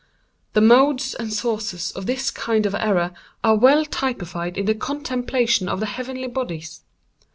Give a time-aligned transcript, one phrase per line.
[0.53, 3.11] The modes and sources of this kind of error
[3.43, 6.81] are well typified in the contemplation of the heavenly bodies.